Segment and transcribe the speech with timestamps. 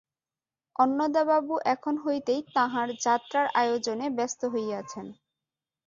[0.75, 5.05] অন্নদাবাবু এখন হইতেই তাঁহার যাত্রার আয়োজনে ব্যস্ত হইয়াছেন।